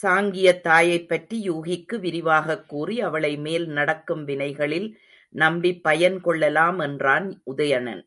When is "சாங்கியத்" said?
0.02-0.60